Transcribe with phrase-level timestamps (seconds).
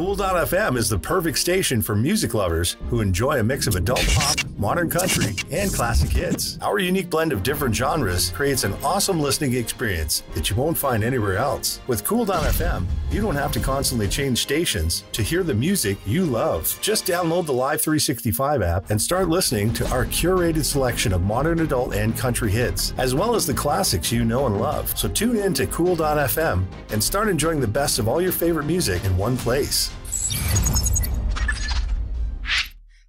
[0.00, 4.39] Cool.fm is the perfect station for music lovers who enjoy a mix of adult pop,
[4.60, 6.58] modern country, and classic hits.
[6.60, 11.02] Our unique blend of different genres creates an awesome listening experience that you won't find
[11.02, 11.80] anywhere else.
[11.86, 15.96] With Cool Down FM, you don't have to constantly change stations to hear the music
[16.06, 16.78] you love.
[16.82, 21.60] Just download the Live 365 app and start listening to our curated selection of modern
[21.60, 24.96] adult and country hits, as well as the classics you know and love.
[24.96, 29.02] So tune in to Cool.fm and start enjoying the best of all your favorite music
[29.04, 29.90] in one place.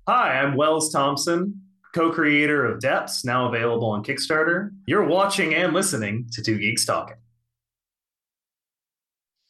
[0.08, 1.62] Hi, I'm Wells Thompson,
[1.94, 4.72] co creator of Depths, now available on Kickstarter.
[4.88, 7.18] You're watching and listening to Two Geeks Talking.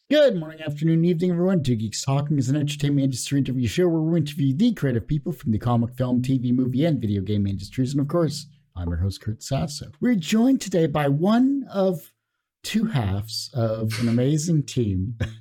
[0.10, 1.64] Good morning, afternoon, evening, everyone.
[1.64, 5.32] Two Geeks Talking is an entertainment industry interview show where we interview the creative people
[5.32, 7.94] from the comic, film, TV, movie, and video game industries.
[7.94, 9.86] And of course, I'm your host, Kurt Sasso.
[10.02, 12.12] We're joined today by one of
[12.64, 15.18] two halves of an amazing team.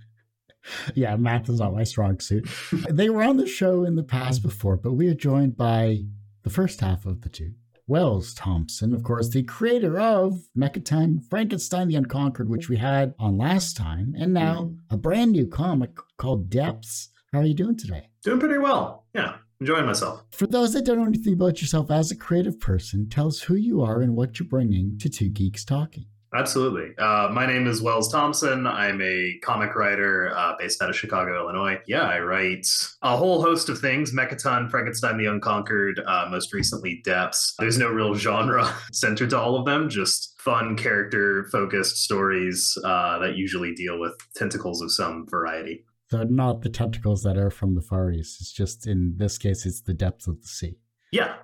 [0.95, 2.49] yeah, math is not my strong suit.
[2.89, 4.49] they were on the show in the past mm-hmm.
[4.49, 6.03] before, but we are joined by
[6.43, 7.53] the first half of the two.
[7.87, 13.37] Wells Thompson, of course, the creator of Mechaton, Frankenstein the Unconquered, which we had on
[13.37, 14.95] last time, and now mm-hmm.
[14.95, 17.09] a brand new comic called Depths.
[17.33, 18.09] How are you doing today?
[18.23, 19.07] Doing pretty well.
[19.13, 20.23] Yeah, enjoying myself.
[20.31, 23.57] For those that don't know anything about yourself as a creative person, tell us who
[23.57, 26.07] you are and what you're bringing to Two Geeks Talking.
[26.33, 26.97] Absolutely.
[26.97, 28.65] Uh, my name is Wells Thompson.
[28.67, 31.79] I'm a comic writer uh, based out of Chicago, Illinois.
[31.89, 32.67] Yeah, I write
[33.03, 37.55] a whole host of things Mechaton, Frankenstein the Unconquered, uh, most recently Depths.
[37.59, 43.19] There's no real genre centered to all of them, just fun character focused stories uh,
[43.19, 45.85] that usually deal with tentacles of some variety.
[46.11, 48.41] So, not the tentacles that are from the Far East.
[48.41, 50.77] It's just in this case, it's the depths of the sea.
[51.13, 51.35] Yeah,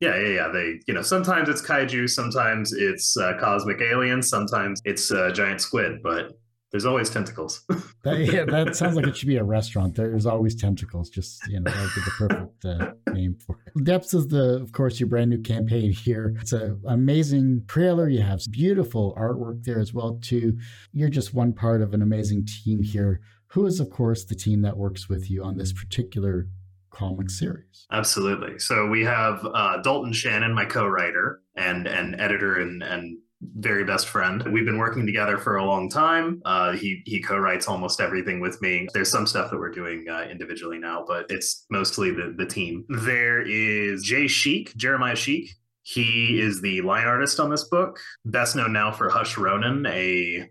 [0.00, 0.48] yeah, yeah, yeah.
[0.48, 5.60] They, you know, sometimes it's kaiju, sometimes it's uh, cosmic aliens, sometimes it's uh, giant
[5.60, 6.38] squid, but
[6.70, 7.64] there's always tentacles.
[8.04, 9.96] that, yeah, that sounds like it should be a restaurant.
[9.96, 11.10] There's always tentacles.
[11.10, 13.84] Just you know, that would be the perfect uh, name for it.
[13.84, 16.34] Depths is the, of course, your brand new campaign here.
[16.40, 18.08] It's an amazing trailer.
[18.08, 20.58] You have beautiful artwork there as well too.
[20.92, 23.20] You're just one part of an amazing team here.
[23.48, 26.46] Who is, of course, the team that works with you on this particular
[26.90, 27.86] comic series.
[27.92, 28.58] Absolutely.
[28.58, 33.18] So we have uh, Dalton Shannon, my co-writer and and editor and and
[33.56, 34.42] very best friend.
[34.52, 36.42] We've been working together for a long time.
[36.44, 38.86] Uh, he he co-writes almost everything with me.
[38.92, 42.84] There's some stuff that we're doing uh, individually now, but it's mostly the the team.
[42.88, 45.50] There is Jay Sheik, Jeremiah Sheik.
[45.82, 50.48] He is the line artist on this book, best known now for Hush Ronin, a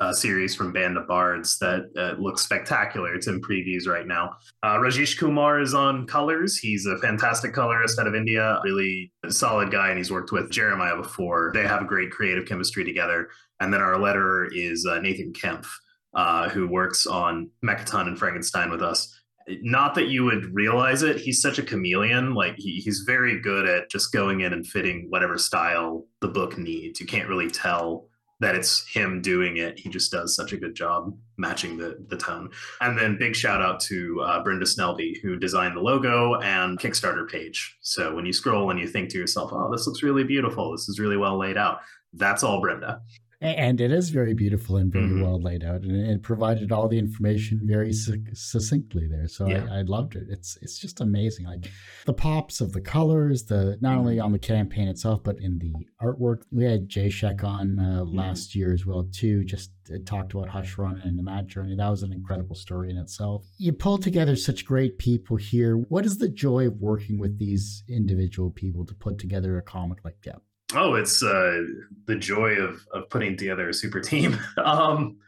[0.00, 3.14] uh, series from Band of Bards that uh, looks spectacular.
[3.14, 4.36] It's in previews right now.
[4.62, 6.56] Uh, Rajesh Kumar is on colors.
[6.56, 10.96] He's a fantastic colorist out of India, really solid guy, and he's worked with Jeremiah
[10.96, 11.50] before.
[11.54, 13.28] They have a great creative chemistry together.
[13.60, 15.66] And then our letterer is uh, Nathan Kempf,
[16.14, 19.14] uh, who works on Mechaton and Frankenstein with us.
[19.62, 21.16] Not that you would realize it.
[21.16, 22.34] He's such a chameleon.
[22.34, 26.58] Like he, he's very good at just going in and fitting whatever style the book
[26.58, 27.00] needs.
[27.00, 28.07] You can't really tell
[28.40, 29.78] that it's him doing it.
[29.78, 32.50] He just does such a good job matching the the tone.
[32.80, 37.28] And then big shout out to uh, Brenda Snellby who designed the logo and Kickstarter
[37.28, 37.76] page.
[37.80, 40.72] So when you scroll and you think to yourself, "Oh, this looks really beautiful.
[40.72, 41.80] This is really well laid out."
[42.14, 43.02] That's all Brenda
[43.40, 45.22] and it is very beautiful and very mm-hmm.
[45.22, 49.64] well laid out and it provided all the information very succinctly there so yeah.
[49.70, 50.26] I, I, loved it.
[50.28, 51.70] It's it's just amazing like
[52.04, 55.72] the pops of the colors the not only on the campaign itself but in the
[56.02, 56.42] artwork.
[56.50, 58.16] We had jay Sheik on uh, mm-hmm.
[58.16, 61.76] last year as well too just uh, talked about hush run and that journey.
[61.76, 63.44] That was an incredible story in itself.
[63.58, 65.76] You pull together such great people here.
[65.76, 70.04] What is the joy of working with these individual people to put together a comic
[70.04, 70.40] like that
[70.74, 71.62] Oh, it's uh,
[72.06, 74.38] the joy of of putting together a super team.
[74.64, 75.18] um,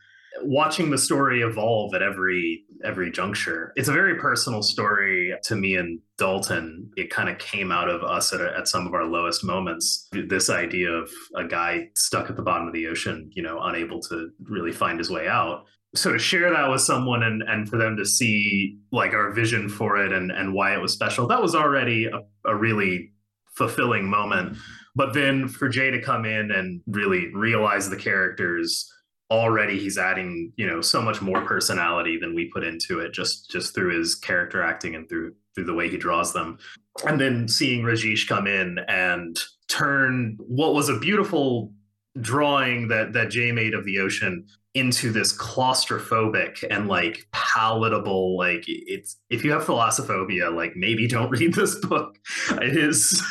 [0.42, 3.72] watching the story evolve at every every juncture.
[3.76, 6.90] It's a very personal story to me and Dalton.
[6.96, 10.08] It kind of came out of us at, a, at some of our lowest moments.
[10.12, 14.00] This idea of a guy stuck at the bottom of the ocean, you know, unable
[14.02, 15.64] to really find his way out.
[15.94, 19.68] So to share that with someone and and for them to see like our vision
[19.68, 23.12] for it and and why it was special, that was already a, a really
[23.54, 24.56] fulfilling moment
[24.94, 28.90] but then for Jay to come in and really realize the characters
[29.30, 33.48] already he's adding you know so much more personality than we put into it just
[33.48, 36.58] just through his character acting and through through the way he draws them.
[37.06, 39.38] And then seeing rajesh come in and
[39.68, 41.72] turn what was a beautiful
[42.20, 44.44] drawing that that jay made of the ocean
[44.74, 51.30] into this claustrophobic and like palatable like it's if you have thalassophobia like maybe don't
[51.30, 52.18] read this book.
[52.60, 53.22] It is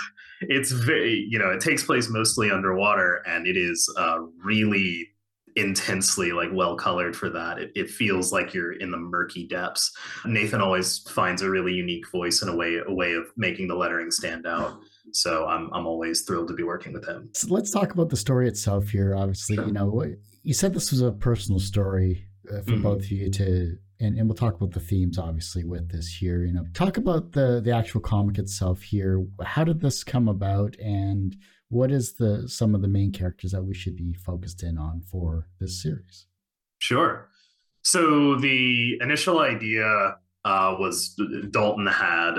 [0.42, 5.10] it's very you know it takes place mostly underwater and it is uh, really
[5.56, 7.60] intensely like well colored for that.
[7.60, 9.92] It, it feels like you're in the murky depths.
[10.26, 13.76] Nathan always finds a really unique voice and a way a way of making the
[13.76, 14.80] lettering stand out.
[15.12, 17.30] So I'm I'm always thrilled to be working with him.
[17.34, 19.16] So let's talk about the story itself here.
[19.16, 20.04] Obviously, you know,
[20.44, 22.84] you said this was a personal story uh, for mm-hmm.
[22.84, 26.44] both of you to and, and we'll talk about the themes obviously with this here
[26.44, 26.66] you know.
[26.74, 29.26] Talk about the the actual comic itself here.
[29.44, 31.36] How did this come about and
[31.70, 35.02] what is the some of the main characters that we should be focused in on
[35.02, 36.26] for this series?
[36.80, 37.30] Sure.
[37.84, 41.20] So the initial idea uh, was
[41.52, 42.36] dalton had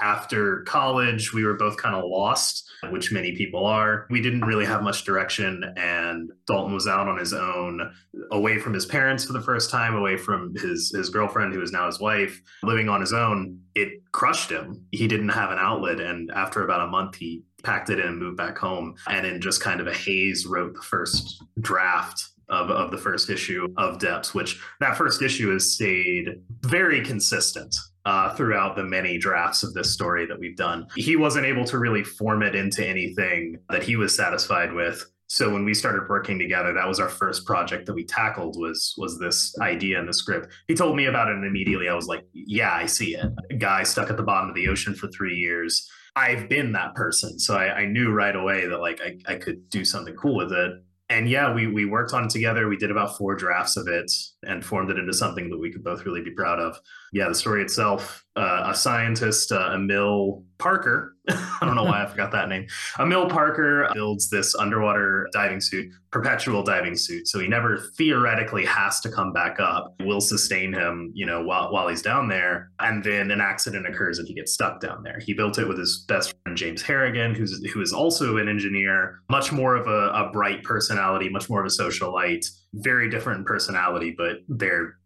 [0.00, 4.06] after college we were both kind of lost which many people are.
[4.10, 7.92] We didn't really have much direction, and Dalton was out on his own,
[8.32, 11.72] away from his parents for the first time, away from his his girlfriend, who is
[11.72, 13.60] now his wife, living on his own.
[13.74, 14.84] It crushed him.
[14.92, 18.18] He didn't have an outlet, and after about a month, he packed it in and
[18.18, 18.94] moved back home.
[19.08, 23.30] And in just kind of a haze, wrote the first draft of, of the first
[23.30, 27.74] issue of Depths, which that first issue has stayed very consistent
[28.04, 30.86] uh, throughout the many drafts of this story that we've done.
[30.96, 35.04] He wasn't able to really form it into anything that he was satisfied with.
[35.26, 38.94] So when we started working together, that was our first project that we tackled was
[38.98, 40.52] was this idea in the script.
[40.68, 43.26] He told me about it and immediately I was like, yeah, I see it.
[43.50, 45.90] A guy stuck at the bottom of the ocean for three years.
[46.14, 47.38] I've been that person.
[47.38, 50.52] So I, I knew right away that like I, I could do something cool with
[50.52, 50.74] it
[51.10, 52.68] and yeah, we we worked on it together.
[52.68, 54.10] We did about four drafts of it
[54.42, 56.78] and formed it into something that we could both really be proud of.
[57.12, 62.06] Yeah, the story itself, uh, a scientist, uh, Emil Parker, I don't know why I
[62.06, 62.66] forgot that name.
[62.98, 67.28] Emil Parker builds this underwater diving suit, perpetual diving suit.
[67.28, 69.94] So he never theoretically has to come back up.
[70.00, 72.70] Will sustain him, you know, while, while he's down there.
[72.78, 75.18] And then an accident occurs and he gets stuck down there.
[75.18, 79.20] He built it with his best friend James Harrigan, who's who is also an engineer,
[79.30, 82.44] much more of a, a bright personality, much more of a socialite,
[82.74, 84.96] very different personality, but they're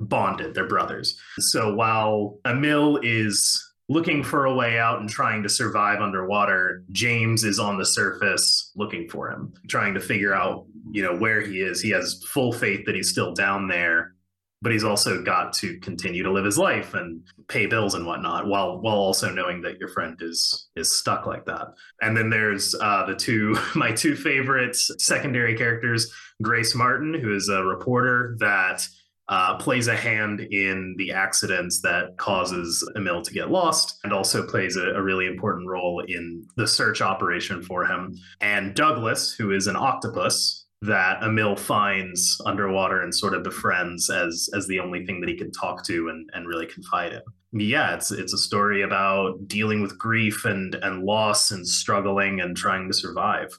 [0.00, 0.54] bonded.
[0.54, 1.16] They're brothers.
[1.38, 6.84] So while Emil is looking for a way out and trying to survive underwater.
[6.92, 11.40] James is on the surface looking for him, trying to figure out, you know, where
[11.40, 11.80] he is.
[11.80, 14.14] He has full faith that he's still down there,
[14.62, 18.46] but he's also got to continue to live his life and pay bills and whatnot,
[18.46, 21.66] while while also knowing that your friend is is stuck like that.
[22.00, 27.48] And then there's uh, the two my two favorite secondary characters, Grace Martin, who is
[27.48, 28.86] a reporter that
[29.32, 34.46] uh, plays a hand in the accidents that causes Emil to get lost and also
[34.46, 38.14] plays a, a, really important role in the search operation for him.
[38.42, 44.50] And Douglas, who is an octopus that Emil finds underwater and sort of befriends as
[44.54, 47.22] as the only thing that he can talk to and, and really confide in.
[47.58, 52.54] Yeah, it's it's a story about dealing with grief and and loss and struggling and
[52.54, 53.58] trying to survive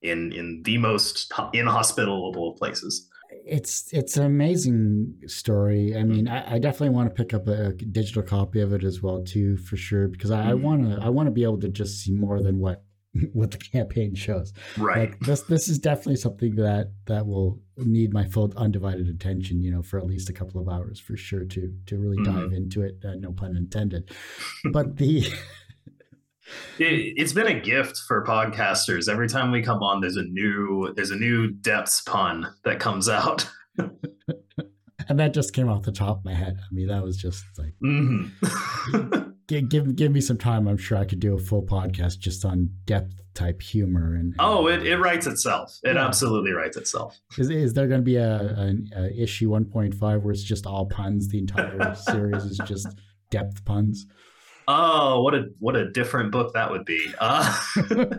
[0.00, 5.96] in in the most inhospitable places it's it's an amazing story.
[5.96, 9.02] I mean, I, I, definitely want to pick up a digital copy of it as
[9.02, 12.00] well too, for sure, because I want to I want to be able to just
[12.00, 12.82] see more than what
[13.32, 14.52] what the campaign shows.
[14.76, 15.10] Right.
[15.10, 19.60] Like this this is definitely something that that will need my full undivided attention.
[19.60, 22.40] You know, for at least a couple of hours for sure to to really mm-hmm.
[22.40, 22.98] dive into it.
[23.04, 24.10] Uh, no pun intended.
[24.72, 25.26] But the
[26.78, 29.08] it, has been a gift for podcasters.
[29.08, 33.08] Every time we come on, there's a new there's a new depths pun that comes
[33.08, 33.48] out.
[33.78, 36.58] and that just came off the top of my head.
[36.58, 39.30] I mean, that was just like mm-hmm.
[39.48, 40.68] give, give give me some time.
[40.68, 44.36] I'm sure I could do a full podcast just on depth type humor and, and
[44.38, 45.78] oh, it, it writes itself.
[45.82, 46.06] It yeah.
[46.06, 47.18] absolutely writes itself.
[47.38, 50.86] Is is there going to be a, a, a issue 1.5 where it's just all
[50.86, 51.28] puns?
[51.28, 52.88] The entire series is just
[53.30, 54.06] depth puns.
[54.72, 57.12] Oh, what a what a different book that would be.
[57.18, 57.60] Uh,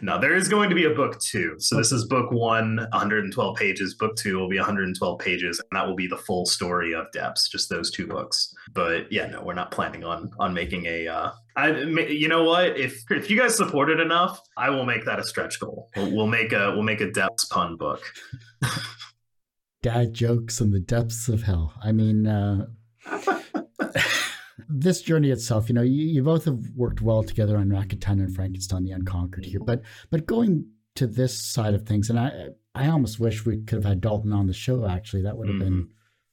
[0.00, 1.56] no, there is going to be a book two.
[1.58, 3.94] So this is book one, 112 pages.
[3.94, 7.50] Book two will be 112 pages, and that will be the full story of Depths,
[7.50, 8.54] just those two books.
[8.72, 11.06] But yeah, no, we're not planning on on making a.
[11.06, 12.78] Uh, I, you know what?
[12.78, 15.90] If if you guys support it enough, I will make that a stretch goal.
[15.96, 18.00] We'll, we'll make a we'll make a Depths pun book.
[19.82, 21.74] Dad jokes in the depths of hell.
[21.84, 22.26] I mean.
[22.26, 22.68] Uh
[24.68, 28.34] this journey itself, you know, you, you both have worked well together on Mechaton and
[28.34, 32.88] Frankenstein the Unconquered here, but but going to this side of things, and I I
[32.88, 34.86] almost wish we could have had Dalton on the show.
[34.86, 35.64] Actually, that would have mm-hmm.
[35.64, 35.88] been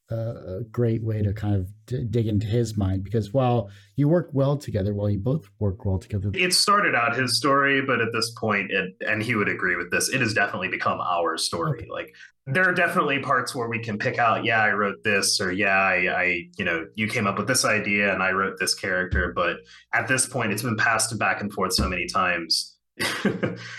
[0.09, 4.29] a, great way to kind of d- dig into his mind because while you work
[4.33, 8.09] well together, while you both work well together, it started out his story, but at
[8.13, 10.09] this point, it and he would agree with this.
[10.09, 11.79] It has definitely become our story.
[11.79, 11.89] Okay.
[11.89, 12.13] Like
[12.47, 15.79] there are definitely parts where we can pick out yeah i wrote this or yeah
[15.79, 16.25] I, I,
[16.57, 19.57] you know you came up with this idea and i wrote this character but
[19.93, 22.74] at this point it's been passed back and forth so many times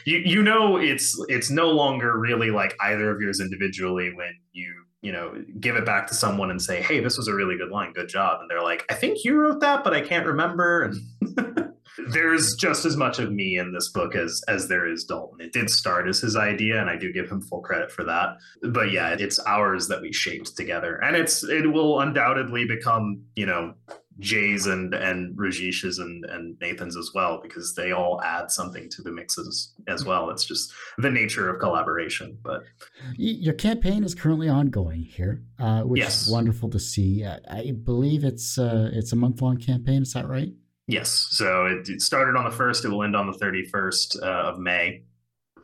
[0.04, 4.74] you you know it's it's no longer really like either of yours individually when you
[5.00, 7.70] you know give it back to someone and say hey this was a really good
[7.70, 7.92] line.
[7.92, 8.40] Good job.
[8.40, 10.82] And they're like i think you wrote that but i can't remember.
[10.82, 11.72] And
[12.08, 15.40] there's just as much of me in this book as as there is dalton.
[15.40, 18.36] It did start as his idea and i do give him full credit for that.
[18.62, 20.96] But yeah it's ours that we shaped together.
[20.96, 23.72] And it's it will undoubtedly become you know
[24.18, 29.02] Jay's and and Rajesh's and and Nathan's as well because they all add something to
[29.02, 30.30] the mixes as well.
[30.30, 32.38] It's just the nature of collaboration.
[32.42, 32.62] But
[33.16, 36.22] your campaign is currently ongoing here, uh, which yes.
[36.22, 37.24] is wonderful to see.
[37.24, 40.02] I believe it's uh, it's a month long campaign.
[40.02, 40.52] Is that right?
[40.86, 41.28] Yes.
[41.30, 42.84] So it, it, started on the first.
[42.84, 45.02] It will end on the thirty first uh, of May,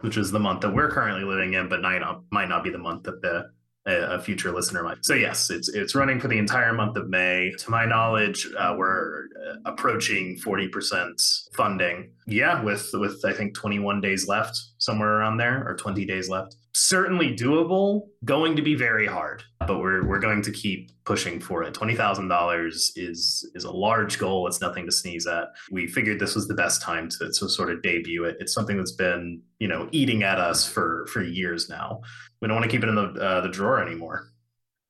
[0.00, 2.70] which is the month that we're currently living in, but might not might not be
[2.70, 3.50] the month that the
[3.86, 5.04] a, future listener might.
[5.04, 7.52] So yes, it's it's running for the entire month of May.
[7.58, 9.26] To my knowledge, uh, we're
[9.64, 11.20] approaching forty percent
[11.54, 12.10] funding.
[12.26, 16.28] Yeah, with with I think twenty one days left, somewhere around there, or twenty days
[16.28, 16.56] left.
[16.74, 18.08] Certainly doable.
[18.24, 21.74] Going to be very hard, but we're we're going to keep pushing for it.
[21.74, 24.46] Twenty thousand dollars is is a large goal.
[24.46, 25.48] It's nothing to sneeze at.
[25.70, 28.36] We figured this was the best time to to sort of debut it.
[28.40, 32.00] It's something that's been you know eating at us for for years now
[32.42, 34.28] we don't want to keep it in the uh, the drawer anymore.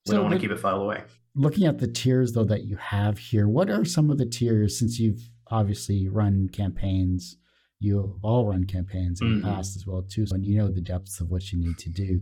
[0.07, 1.03] We so don't want to keep it filed away.
[1.35, 4.79] Looking at the tiers though that you have here, what are some of the tiers
[4.79, 7.37] since you've obviously run campaigns?
[7.79, 9.41] You all run campaigns in mm-hmm.
[9.41, 11.91] the past as well too, so you know the depths of what you need to
[11.91, 12.21] do.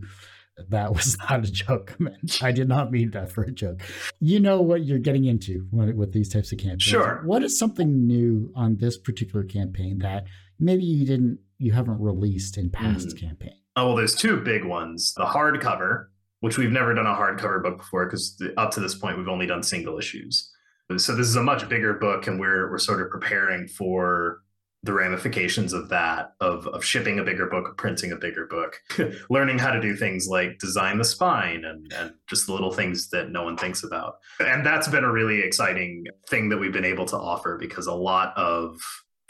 [0.69, 2.17] That was not a joke, man.
[2.41, 3.81] I did not mean that for a joke.
[4.19, 6.83] You know what you're getting into with these types of campaigns.
[6.83, 7.21] Sure.
[7.25, 10.25] What is something new on this particular campaign that
[10.59, 13.19] maybe you didn't, you haven't released in past mm.
[13.19, 13.55] campaigns?
[13.75, 15.13] Oh, well, there's two big ones.
[15.13, 16.07] The hardcover,
[16.41, 19.47] which we've never done a hardcover book before because up to this point we've only
[19.47, 20.51] done single issues.
[20.97, 24.41] So this is a much bigger book, and we're we're sort of preparing for
[24.83, 28.81] the ramifications of that of of shipping a bigger book, printing a bigger book,
[29.29, 33.09] learning how to do things like design the spine and and just the little things
[33.09, 34.17] that no one thinks about.
[34.39, 37.93] And that's been a really exciting thing that we've been able to offer because a
[37.93, 38.81] lot of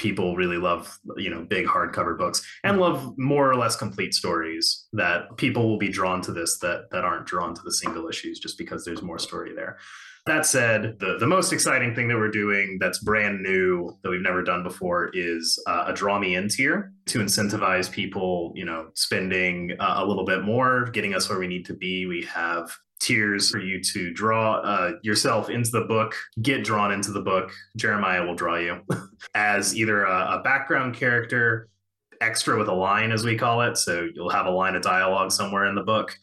[0.01, 4.88] people really love you know big hardcover books and love more or less complete stories
[4.93, 8.39] that people will be drawn to this that that aren't drawn to the single issues
[8.39, 9.77] just because there's more story there.
[10.25, 14.22] That said the, the most exciting thing that we're doing that's brand new that we've
[14.22, 18.89] never done before is uh, a draw me in tier to incentivize people you know
[18.96, 22.08] spending uh, a little bit more getting us where we need to be.
[22.08, 27.12] We have tiers for you to draw uh, yourself into the book, get drawn into
[27.12, 27.51] the book.
[27.75, 28.81] Jeremiah will draw you
[29.36, 31.67] as either a, a, background character,
[32.22, 33.77] extra with a line, as we call it.
[33.77, 36.15] So you'll have a line of dialogue somewhere in the book.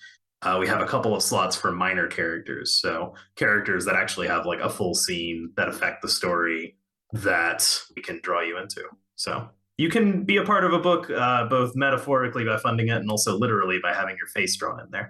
[0.43, 2.81] Uh, we have a couple of slots for minor characters.
[2.81, 6.77] So characters that actually have like a full scene that affect the story
[7.13, 8.85] that we can draw you into.
[9.17, 12.99] So you can be a part of a book uh, both metaphorically by funding it
[12.99, 15.09] and also literally by having your face drawn in there.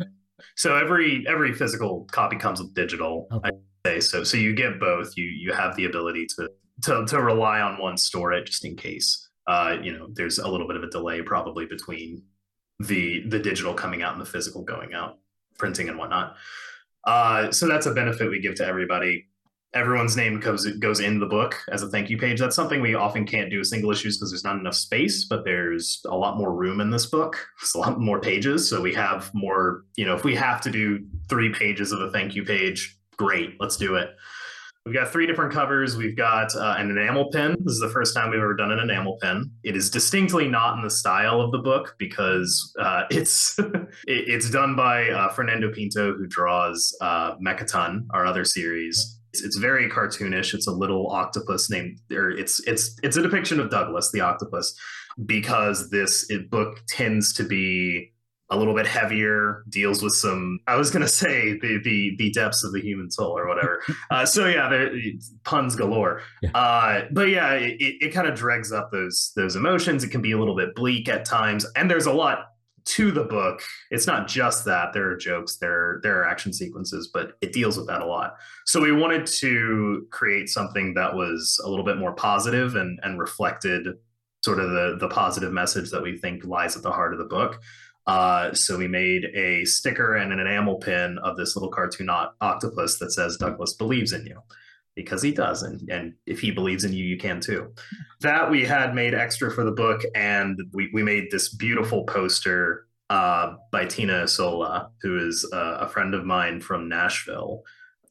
[0.56, 3.28] So every every physical copy comes with digital.
[3.32, 3.50] Okay.
[3.50, 4.24] I say so.
[4.24, 5.16] So you get both.
[5.16, 6.50] You you have the ability to
[6.82, 9.28] to to rely on one store it just in case.
[9.46, 12.22] Uh, you know, there's a little bit of a delay probably between
[12.80, 15.18] the the digital coming out and the physical going out,
[15.58, 16.36] printing and whatnot.
[17.04, 19.27] Uh, so that's a benefit we give to everybody
[19.74, 22.40] everyone's name goes goes in the book as a thank you page.
[22.40, 25.44] That's something we often can't do with single issues because there's not enough space, but
[25.44, 27.36] there's a lot more room in this book.
[27.62, 29.84] It's a lot more pages, so we have more.
[29.96, 33.56] You know, if we have to do three pages of a thank you page, great,
[33.60, 34.10] let's do it.
[34.86, 35.98] We've got three different covers.
[35.98, 37.58] We've got uh, an enamel pin.
[37.60, 39.50] This is the first time we've ever done an enamel pin.
[39.62, 44.48] It is distinctly not in the style of the book because uh, it's it, it's
[44.48, 49.88] done by uh, Fernando Pinto, who draws uh, Mechaton, our other series it's, it's very
[49.88, 50.54] cartoonish.
[50.54, 54.78] It's a little octopus named, or it's it's it's a depiction of Douglas the octopus,
[55.24, 58.12] because this book tends to be
[58.50, 60.58] a little bit heavier, deals with some.
[60.66, 63.82] I was gonna say the the, the depths of the human soul or whatever.
[64.10, 64.90] uh, so yeah, there
[65.44, 66.22] puns galore.
[66.42, 66.50] Yeah.
[66.54, 70.04] Uh, but yeah, it, it kind of dregs up those those emotions.
[70.04, 72.46] It can be a little bit bleak at times, and there's a lot
[72.88, 73.60] to the book.
[73.90, 77.76] It's not just that there are jokes, there there are action sequences, but it deals
[77.76, 78.36] with that a lot.
[78.64, 83.18] So we wanted to create something that was a little bit more positive and and
[83.18, 83.86] reflected
[84.42, 87.26] sort of the the positive message that we think lies at the heart of the
[87.26, 87.60] book.
[88.06, 92.98] Uh, so we made a sticker and an enamel pin of this little cartoon octopus
[92.98, 94.40] that says Douglas believes in you
[94.98, 97.72] because he does and, and if he believes in you you can too.
[98.20, 102.88] That we had made extra for the book and we, we made this beautiful poster
[103.08, 107.62] uh, by tina sola who is a friend of mine from nashville.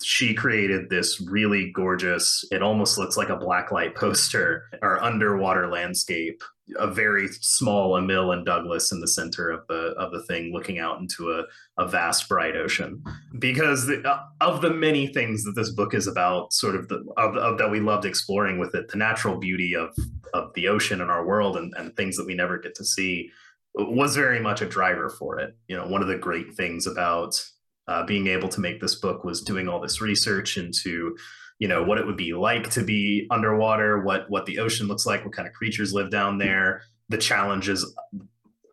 [0.02, 6.42] She created this really gorgeous it almost looks like a blacklight poster or underwater landscape
[6.76, 10.80] a very small Emil and Douglas in the center of the of the thing, looking
[10.80, 11.44] out into a,
[11.82, 13.04] a vast, bright ocean.
[13.40, 17.06] Because the, uh, of the many things that this book is about, sort of the
[17.18, 19.96] of, of, that we loved exploring with it, the natural beauty of
[20.34, 23.32] of the ocean and our world, and, and things that we never get to see,
[23.76, 25.56] was very much a driver for it.
[25.68, 27.42] You know, one of the great things about
[27.88, 31.16] uh, being able to make this book was doing all this research into
[31.60, 35.06] you know what it would be like to be underwater what what the ocean looks
[35.06, 37.94] like what kind of creatures live down there the challenges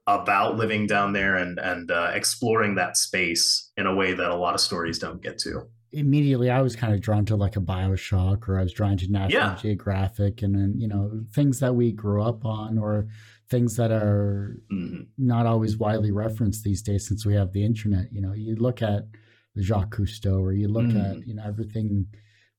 [0.07, 4.37] about living down there and and uh, exploring that space in a way that a
[4.37, 5.63] lot of stories don't get to
[5.93, 9.11] immediately i was kind of drawn to like a bioshock or i was drawn to
[9.11, 9.55] national yeah.
[9.55, 13.07] geographic and then you know things that we grew up on or
[13.49, 15.03] things that are mm-hmm.
[15.17, 18.83] not always widely referenced these days since we have the internet you know you look
[18.83, 19.07] at
[19.61, 21.11] jacques cousteau or you look mm.
[21.11, 22.07] at you know everything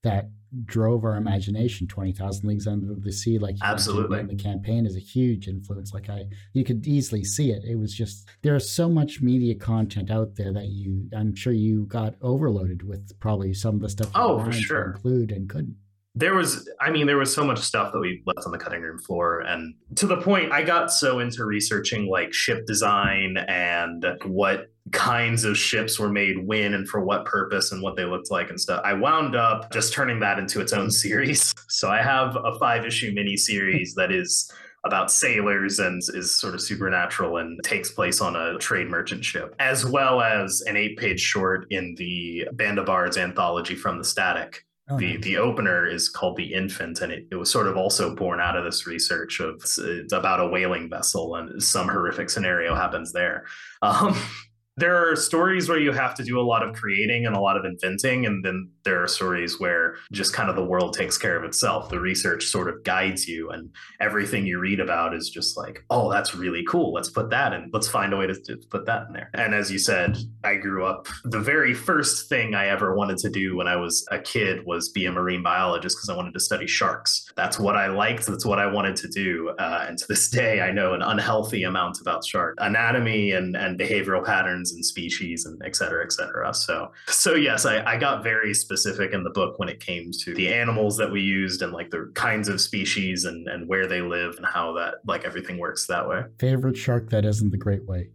[0.05, 0.29] that
[0.63, 1.87] drove our imagination.
[1.87, 4.23] 20,000 Leagues Under the Sea like absolutely.
[4.23, 5.93] the campaign is a huge influence.
[5.93, 7.63] Like I you could easily see it.
[7.65, 11.85] It was just there's so much media content out there that you I'm sure you
[11.87, 14.93] got overloaded with probably some of the stuff oh for sure.
[14.95, 15.75] include and couldn't
[16.15, 18.81] there was i mean there was so much stuff that we left on the cutting
[18.81, 19.41] room floor.
[19.41, 25.43] And to the point i got so into researching like ship design and what kinds
[25.43, 28.59] of ships were made when and for what purpose and what they looked like and
[28.59, 31.53] stuff i wound up just turning that into its own series.
[31.67, 34.51] So i have a five issue mini series that is
[34.85, 39.55] about sailors and is sort of supernatural and takes place on a trade merchant ship,
[39.57, 44.03] as well as an eight page short in the Band of Bards anthology from the
[44.03, 47.75] Static, Oh, the the opener is called the infant and it, it was sort of
[47.75, 51.87] also born out of this research of it's, it's about a whaling vessel and some
[51.87, 53.45] horrific scenario happens there.
[53.81, 54.15] Um,
[54.77, 57.57] there are stories where you have to do a lot of creating and a lot
[57.57, 61.35] of inventing and then there are stories where just kind of the world takes care
[61.37, 61.89] of itself.
[61.89, 66.11] The research sort of guides you and everything you read about is just like oh
[66.11, 66.93] that's really cool.
[66.93, 69.29] Let's put that in let's find a way to, to put that in there.
[69.33, 73.29] And as you said i grew up the very first thing i ever wanted to
[73.29, 76.39] do when i was a kid was be a marine biologist because i wanted to
[76.39, 77.31] study sharks.
[77.35, 80.61] That's what i liked that's what i wanted to do uh, and to this day
[80.61, 85.61] i know an unhealthy amount about shark anatomy and, and behavioral patterns and species and
[85.65, 86.53] et cetera, et cetera.
[86.53, 88.74] So, so yes, I, I got very specific
[89.13, 92.11] in the book when it came to the animals that we used and like the
[92.15, 96.07] kinds of species and, and where they live and how that like everything works that
[96.07, 96.23] way.
[96.39, 98.09] Favorite shark that isn't the great white?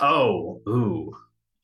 [0.00, 1.16] Oh, ooh,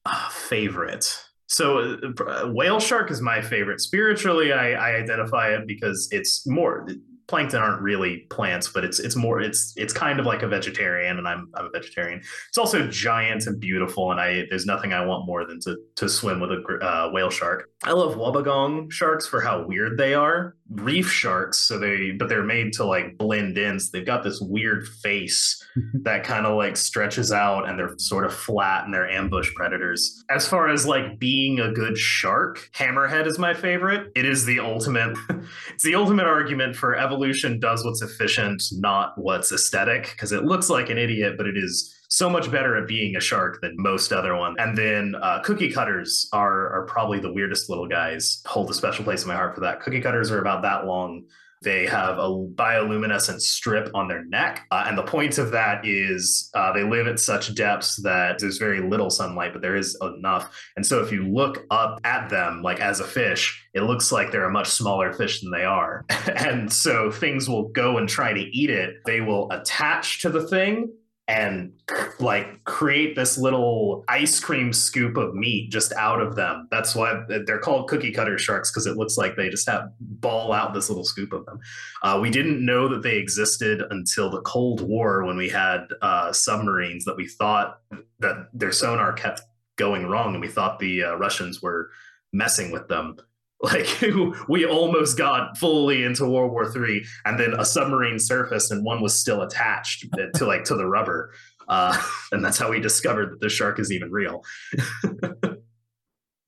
[0.05, 1.19] uh, favorite.
[1.47, 3.81] So uh, whale shark is my favorite.
[3.81, 6.87] Spiritually, I, I identify it because it's more
[7.29, 11.19] plankton aren't really plants, but it's it's more it's it's kind of like a vegetarian,
[11.19, 12.21] and I'm I'm a vegetarian.
[12.49, 16.09] It's also giant and beautiful, and I there's nothing I want more than to to
[16.09, 17.71] swim with a uh, whale shark.
[17.85, 20.56] I love wobbegong sharks for how weird they are.
[20.71, 23.79] Reef sharks, so they but they're made to like blend in.
[23.79, 25.65] So they've got this weird face
[26.03, 30.25] that kind of like stretches out, and they're sort of flat, and they're ambush predators.
[30.31, 34.11] As far as like being a good shark, hammerhead is my favorite.
[34.15, 35.17] It is the ultimate.
[35.73, 40.45] it's the ultimate argument for evolution evolution does what's efficient, not what's aesthetic, because it
[40.45, 43.75] looks like an idiot, but it is so much better at being a shark than
[43.77, 44.57] most other ones.
[44.59, 48.43] And then uh, cookie cutters are are probably the weirdest little guys.
[48.47, 49.81] Hold a special place in my heart for that.
[49.81, 51.25] Cookie cutters are about that long
[51.63, 54.67] they have a bioluminescent strip on their neck.
[54.71, 58.59] Uh, and the point of that is uh, they live at such depths that there's
[58.59, 60.55] very little sunlight, but there is enough.
[60.77, 64.31] And so if you look up at them, like as a fish, it looks like
[64.31, 66.05] they're a much smaller fish than they are.
[66.37, 68.97] and so things will go and try to eat it.
[69.07, 70.93] They will attach to the thing
[71.29, 71.73] and
[72.21, 76.69] like create this little ice cream scoop of meat just out of them.
[76.71, 80.53] That's why they're called cookie cutter sharks because it looks like they just have ball
[80.53, 81.59] out this little scoop of them.
[82.03, 86.33] Uh, we didn't know that they existed until the Cold War when we had uh,
[86.33, 87.81] submarines that we thought
[88.21, 89.43] that their sonar kept
[89.77, 91.91] going wrong and we thought the uh, Russians were
[92.33, 93.17] messing with them
[93.63, 93.87] like
[94.49, 99.01] we almost got fully into world war three and then a submarine surfaced and one
[99.01, 101.33] was still attached to like to the rubber.
[101.69, 102.01] Uh,
[102.33, 104.43] and that's how we discovered that the shark is even real.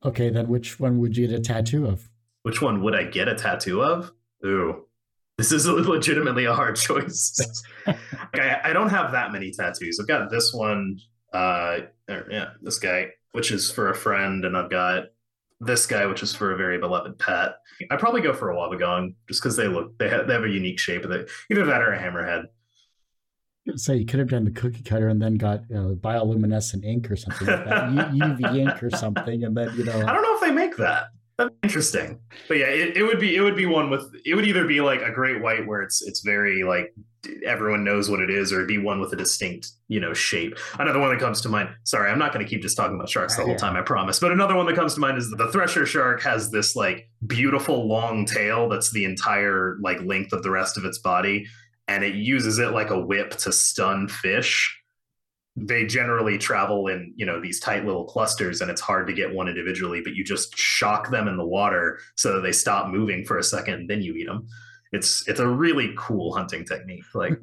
[0.05, 2.09] Okay then which one would you get a tattoo of?
[2.45, 4.13] Which one would i get a tattoo of?
[4.47, 4.85] Ooh
[5.39, 7.37] this is legitimately a hard choice.
[7.87, 9.99] I, I, don't have that many tattoos.
[10.01, 10.99] I've got this one
[11.33, 11.81] uh
[12.31, 15.05] yeah this guy which is for a friend and i've got
[15.61, 17.57] this guy, which is for a very beloved pet.
[17.91, 20.49] I'd probably go for a wobbegong just because they look they have, they have a
[20.49, 21.31] unique shape of it.
[21.51, 22.45] Either that or a hammerhead.
[23.77, 27.11] So you could have done the cookie cutter and then got you know, bioluminescent ink
[27.11, 30.07] or something like that, UV ink or something, and then you know.
[30.07, 31.09] I don't know if they make that.
[31.37, 32.19] That's interesting,
[32.49, 34.81] but yeah, it, it would be it would be one with it would either be
[34.81, 36.93] like a great white where it's it's very like
[37.45, 40.57] everyone knows what it is or be one with a distinct you know shape.
[40.79, 43.09] Another one that comes to mind sorry i'm not going to keep just talking about
[43.09, 45.51] sharks the whole time i promise but another one that comes to mind is the
[45.53, 50.51] thresher shark has this like beautiful long tail that's the entire like length of the
[50.51, 51.47] rest of its body
[51.89, 54.75] and it uses it like a whip to stun fish.
[55.57, 59.35] They generally travel in you know these tight little clusters and it's hard to get
[59.35, 63.25] one individually but you just shock them in the water so that they stop moving
[63.25, 64.47] for a second and then you eat them
[64.93, 67.39] it's it's a really cool hunting technique like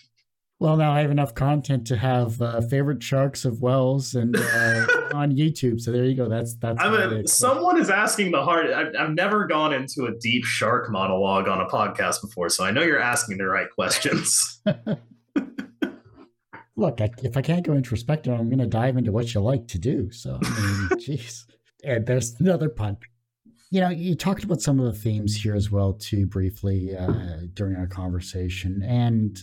[0.60, 4.86] well now i have enough content to have uh, favorite sharks of wells and uh,
[5.14, 8.70] on youtube so there you go that's that's I mean, someone is asking the hard
[8.70, 12.70] I've, I've never gone into a deep shark monologue on a podcast before so i
[12.70, 14.62] know you're asking the right questions
[16.76, 19.68] look, I, if I can't go introspective, I'm going to dive into what you like
[19.68, 20.10] to do.
[20.10, 21.44] So, I mean, jeez.
[21.84, 22.96] And there's another pun.
[23.74, 27.38] You know, you talked about some of the themes here as well, too, briefly uh,
[27.54, 28.84] during our conversation.
[28.84, 29.36] And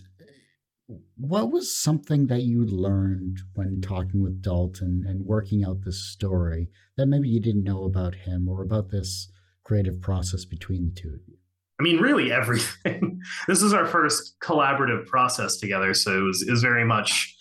[1.18, 6.70] what was something that you learned when talking with Dalton and working out this story
[6.96, 9.30] that maybe you didn't know about him or about this
[9.66, 11.36] creative process between the two of you?
[11.82, 13.20] I mean, really everything.
[13.50, 17.36] this is our first collaborative process together, so it was, it was very much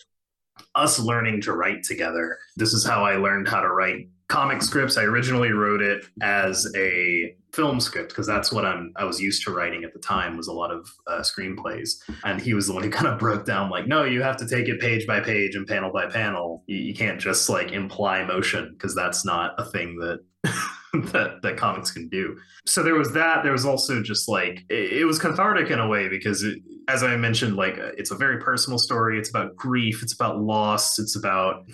[0.75, 2.37] us learning to write together.
[2.57, 4.97] This is how I learned how to write comic scripts.
[4.97, 9.43] I originally wrote it as a film script because that's what I'm I was used
[9.43, 11.99] to writing at the time was a lot of uh, screenplays.
[12.23, 14.47] And he was the one who kind of broke down like, no, you have to
[14.47, 16.63] take it page by page and panel by panel.
[16.67, 20.21] You, you can't just like imply motion because that's not a thing that
[21.11, 22.37] that that comics can do.
[22.65, 23.43] So there was that.
[23.43, 27.03] There was also just like it, it was cathartic in a way because, it, as
[27.03, 29.19] I mentioned, like uh, it's a very personal story.
[29.19, 30.01] It's about grief.
[30.01, 30.99] It's about loss.
[30.99, 31.65] It's about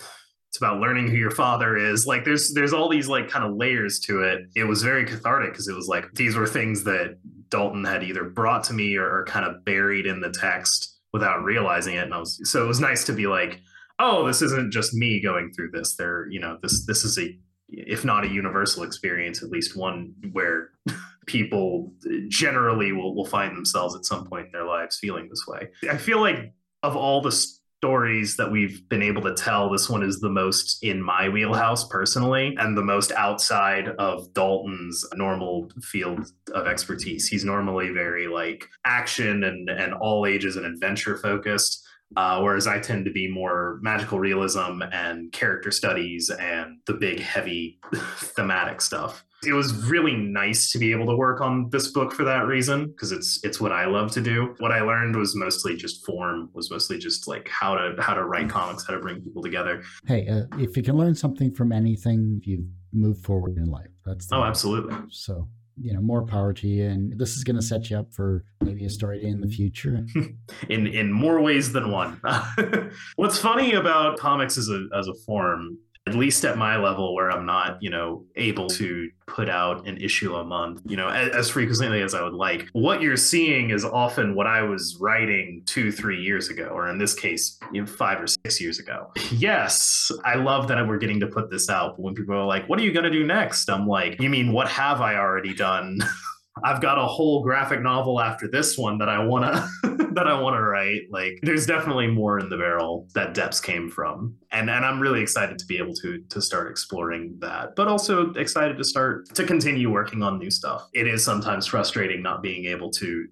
[0.49, 2.05] it's about learning who your father is.
[2.05, 4.41] Like there's there's all these like kind of layers to it.
[4.55, 7.17] It was very cathartic because it was like these were things that
[7.49, 11.43] Dalton had either brought to me or, or kind of buried in the text without
[11.43, 12.03] realizing it.
[12.03, 13.61] And I was so it was nice to be like
[13.99, 17.35] oh this isn't just me going through this there you know this this is a
[17.69, 20.71] if not a universal experience, at least one where
[21.25, 21.91] people
[22.29, 25.69] generally will, will find themselves at some point in their lives feeling this way.
[25.89, 27.31] I feel like of all the
[27.79, 31.87] stories that we've been able to tell, this one is the most in my wheelhouse
[31.87, 37.27] personally and the most outside of Dalton's normal field of expertise.
[37.27, 42.79] He's normally very like action and, and all ages and adventure focused uh, whereas I
[42.79, 47.79] tend to be more magical realism and character studies and the big, heavy
[48.17, 49.25] thematic stuff.
[49.45, 52.87] It was really nice to be able to work on this book for that reason
[52.87, 54.55] because it's it's what I love to do.
[54.59, 58.23] What I learned was mostly just form, was mostly just like how to how to
[58.23, 59.83] write comics, how to bring people together.
[60.07, 63.91] Hey, uh, if you can learn something from anything, you move forward in life.
[64.05, 64.95] That's oh, absolutely.
[65.09, 65.47] So
[65.79, 68.43] you know more power to you and this is going to set you up for
[68.61, 70.05] maybe a story in the future
[70.69, 72.19] in in more ways than one
[73.15, 77.29] what's funny about comics as a as a form at least at my level where
[77.29, 81.35] I'm not, you know, able to put out an issue a month, you know, as,
[81.35, 82.69] as, frequently as I would like.
[82.71, 86.97] What you're seeing is often what I was writing two, three years ago, or in
[86.97, 89.11] this case, you know, five or six years ago.
[89.31, 91.97] Yes, I love that we're getting to put this out.
[91.97, 93.69] But when people are like, what are you going to do next?
[93.69, 95.99] I'm like, you mean, what have I already done?
[96.63, 100.39] I've got a whole graphic novel after this one that I want to that I
[100.39, 101.03] want to write.
[101.11, 104.35] Like there's definitely more in the barrel that Depths came from.
[104.51, 108.31] And and I'm really excited to be able to to start exploring that, but also
[108.33, 110.87] excited to start to continue working on new stuff.
[110.93, 113.27] It is sometimes frustrating not being able to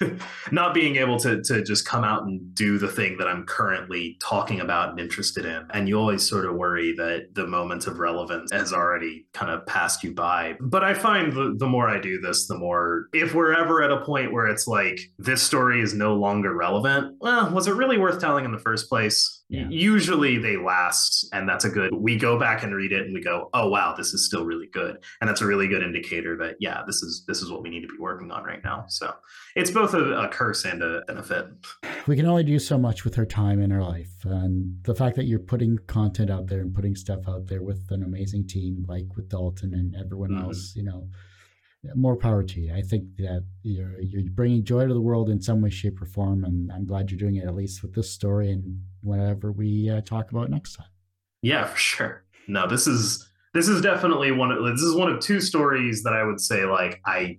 [0.50, 4.16] not being able to to just come out and do the thing that I'm currently
[4.20, 5.66] talking about and interested in.
[5.72, 9.66] And you always sort of worry that the moment of relevance has already kind of
[9.66, 10.56] passed you by.
[10.60, 12.63] But I find the, the more I do this, the more
[13.12, 17.16] if we're ever at a point where it's like this story is no longer relevant,
[17.20, 19.42] well, was it really worth telling in the first place?
[19.48, 19.68] Yeah.
[19.68, 21.94] Usually they last, and that's a good.
[21.94, 24.68] We go back and read it, and we go, "Oh wow, this is still really
[24.72, 27.68] good," and that's a really good indicator that yeah, this is this is what we
[27.68, 28.86] need to be working on right now.
[28.88, 29.14] So
[29.54, 31.46] it's both a, a curse and a benefit.
[32.06, 35.16] We can only do so much with our time in our life, and the fact
[35.16, 38.86] that you're putting content out there and putting stuff out there with an amazing team
[38.88, 40.44] like with Dalton and everyone mm-hmm.
[40.44, 41.08] else, you know
[41.94, 42.74] more power to you.
[42.74, 46.06] I think that you're you're bringing joy to the world in some way, shape, or
[46.06, 49.90] form, and I'm glad you're doing it at least with this story and whatever we
[49.90, 50.86] uh, talk about next time.
[51.42, 52.24] Yeah, for sure.
[52.48, 56.12] No, this is this is definitely one of this is one of two stories that
[56.12, 57.38] I would say like I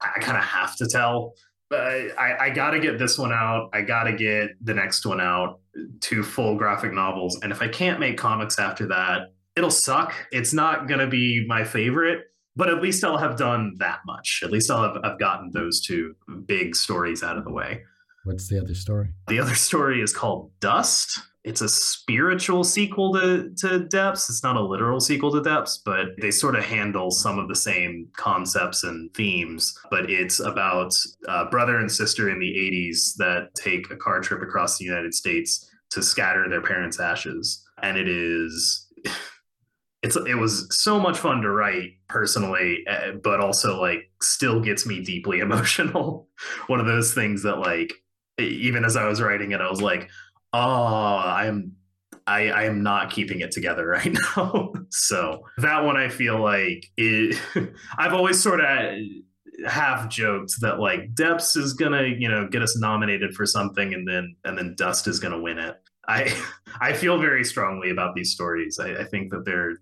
[0.00, 1.34] I kind of have to tell.
[1.70, 3.70] But I, I got to get this one out.
[3.72, 5.60] I got to get the next one out.
[6.00, 10.12] Two full graphic novels, and if I can't make comics after that, it'll suck.
[10.32, 14.40] It's not gonna be my favorite but at least I'll have done that much.
[14.44, 16.14] At least I'll have I've gotten those two
[16.46, 17.82] big stories out of the way.
[18.24, 19.10] What's the other story?
[19.28, 21.18] The other story is called Dust.
[21.44, 24.30] It's a spiritual sequel to, to Depths.
[24.30, 27.56] It's not a literal sequel to Depths, but they sort of handle some of the
[27.56, 29.76] same concepts and themes.
[29.90, 30.94] But it's about
[31.26, 35.14] a brother and sister in the 80s that take a car trip across the United
[35.14, 37.64] States to scatter their parents' ashes.
[37.82, 38.86] And it is.
[40.02, 44.84] It's, it was so much fun to write personally, eh, but also like still gets
[44.84, 46.28] me deeply emotional.
[46.66, 47.92] One of those things that like
[48.38, 50.08] even as I was writing it, I was like,
[50.52, 51.76] oh, I'm
[52.26, 54.72] I, I am not keeping it together right now.
[54.90, 57.38] so that one I feel like it
[57.98, 58.98] I've always sort of
[59.66, 64.06] half joked that like Depths is gonna, you know, get us nominated for something and
[64.06, 65.76] then and then Dust is gonna win it.
[66.08, 66.34] I
[66.80, 68.78] I feel very strongly about these stories.
[68.78, 69.78] I, I think that they're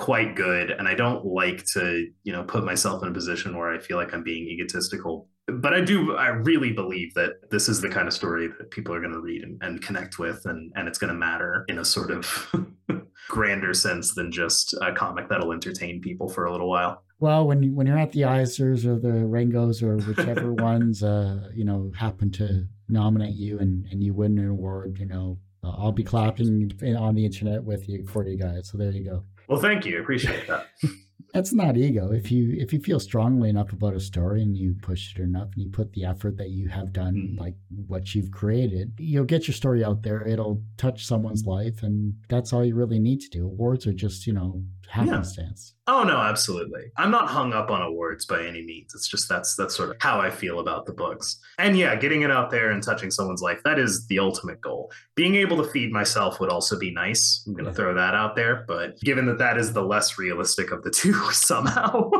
[0.00, 3.70] quite good and I don't like to, you know, put myself in a position where
[3.70, 7.80] I feel like I'm being egotistical but I do, I really believe that this is
[7.80, 10.72] the kind of story that people are going to read and, and, connect with, and,
[10.76, 12.54] and it's going to matter in a sort of
[13.28, 17.02] grander sense than just a comic that'll entertain people for a little while.
[17.18, 21.64] Well, when when you're at the Eisners or the Ringos or whichever ones, uh, you
[21.64, 25.92] know, happen to nominate you and, and you win an award, you know, uh, I'll
[25.92, 28.68] be clapping on the internet with you for you guys.
[28.68, 29.24] So there you go.
[29.50, 30.00] Well, thank you.
[30.00, 30.68] Appreciate that.
[31.34, 32.12] That's not ego.
[32.12, 35.48] If you if you feel strongly enough about a story and you push it enough
[35.54, 37.40] and you put the effort that you have done, mm-hmm.
[37.40, 37.54] like
[37.86, 40.26] what you've created, you'll get your story out there.
[40.26, 43.44] It'll touch someone's life, and that's all you really need to do.
[43.46, 45.74] Awards are just you know happenstance.
[45.86, 45.94] Yeah.
[45.94, 46.90] Oh no, absolutely.
[46.96, 48.92] I'm not hung up on awards by any means.
[48.94, 51.38] It's just that's that's sort of how I feel about the books.
[51.58, 54.92] And yeah, getting it out there and touching someone's life, that is the ultimate goal.
[55.14, 57.44] Being able to feed myself would also be nice.
[57.46, 57.76] I'm going to yeah.
[57.76, 61.14] throw that out there, but given that that is the less realistic of the two
[61.32, 62.10] somehow.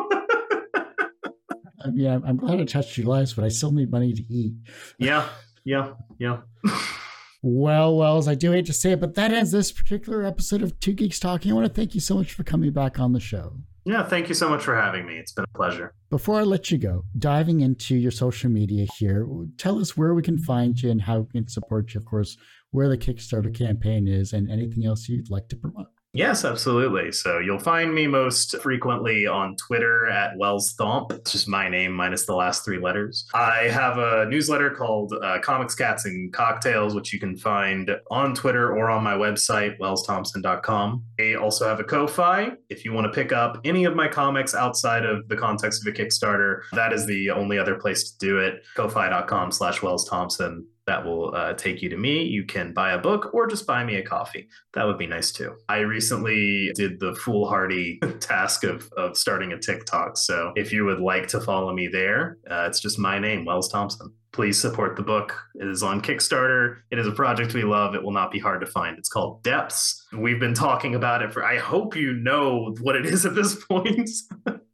[1.82, 4.52] I mean, I'm glad I touched your lives, but I still need money to eat.
[4.98, 5.26] Yeah,
[5.64, 6.40] yeah, yeah.
[7.42, 10.78] Well, Wells, I do hate to say it, but that ends this particular episode of
[10.78, 11.50] Two Geeks Talking.
[11.50, 13.54] I want to thank you so much for coming back on the show.
[13.86, 15.14] Yeah, thank you so much for having me.
[15.14, 15.94] It's been a pleasure.
[16.10, 19.26] Before I let you go, diving into your social media here,
[19.56, 22.36] tell us where we can find you and how we can support you, of course,
[22.72, 25.88] where the Kickstarter campaign is, and anything else you'd like to promote.
[26.12, 27.12] Yes, absolutely.
[27.12, 31.12] So you'll find me most frequently on Twitter at Wells Thomp.
[31.12, 33.26] It's just my name minus the last three letters.
[33.32, 38.34] I have a newsletter called uh, Comics, Cats, and Cocktails, which you can find on
[38.34, 41.04] Twitter or on my website, wellsthompson.com.
[41.20, 42.52] I also have a Ko-Fi.
[42.68, 45.94] If you want to pick up any of my comics outside of the context of
[45.94, 48.64] a Kickstarter, that is the only other place to do it.
[48.74, 52.24] Ko-Fi.com slash Wells Thompson that will uh, take you to me.
[52.24, 54.48] You can buy a book or just buy me a coffee.
[54.74, 55.54] That would be nice too.
[55.68, 60.16] I recently did the foolhardy task of, of starting a TikTok.
[60.16, 63.68] So if you would like to follow me there, uh, it's just my name, Wells
[63.68, 64.12] Thompson.
[64.32, 65.36] Please support the book.
[65.56, 66.78] It is on Kickstarter.
[66.90, 67.94] It is a project we love.
[67.94, 68.96] It will not be hard to find.
[68.98, 70.06] It's called Depths.
[70.12, 73.64] We've been talking about it for, I hope you know what it is at this
[73.70, 74.10] point.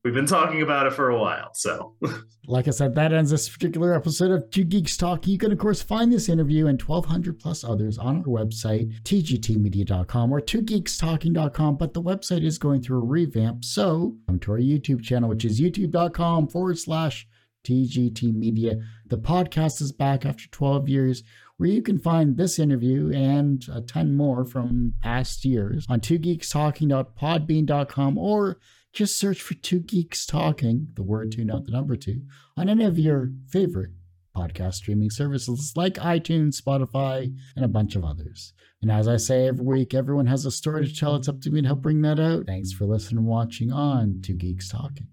[0.07, 1.53] We've been talking about it for a while.
[1.53, 1.97] So,
[2.47, 5.27] like I said, that ends this particular episode of Two Geeks Talk.
[5.27, 10.33] You can, of course, find this interview and 1,200 plus others on our website, tgtmedia.com
[10.33, 11.77] or twogeekstalking.com.
[11.77, 13.65] But the website is going through a revamp.
[13.65, 17.27] So, come to our YouTube channel, which is youtube.com forward slash
[17.65, 18.77] TGT Media.
[19.09, 21.25] The podcast is back after 12 years
[21.57, 28.19] where you can find this interview and a ton more from past years on twogeekstalking.podbean.com
[28.19, 28.61] or
[28.97, 32.23] just search for Two Geeks Talking, the word two, not the number two,
[32.57, 33.91] on any of your favorite
[34.35, 38.55] podcast streaming services like iTunes, Spotify, and a bunch of others.
[38.81, 41.15] And as I say every week, everyone has a story to tell.
[41.15, 42.47] It's up to me to help bring that out.
[42.47, 45.09] Thanks for listening and watching on Two Geeks Talking.